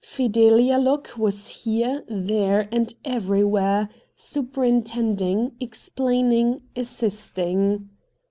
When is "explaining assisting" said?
5.59-7.87